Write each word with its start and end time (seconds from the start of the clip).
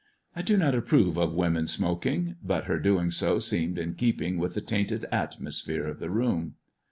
I 0.35 0.41
do 0.41 0.57
not 0.57 0.73
approve 0.73 1.15
of 1.15 1.35
women 1.35 1.67
smoking, 1.67 2.35
but 2.41 2.63
her 2.63 2.79
doing 2.79 3.11
so 3.11 3.37
seemed 3.37 3.77
in 3.77 3.93
keeping 3.93 4.39
with 4.39 4.55
the 4.55 4.61
tainted 4.61 5.05
atmosphere 5.11 5.85
of 5.85 5.99
the 5.99 6.09
room. 6.09 6.55